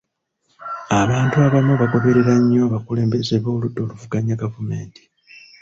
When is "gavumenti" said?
4.43-5.01